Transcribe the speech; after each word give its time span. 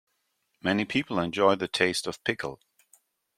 Many 0.63 0.83
people 0.85 1.19
enjoy 1.19 1.53
the 1.57 1.67
taste 1.67 2.07
of 2.07 2.23
pickle. 2.23 2.59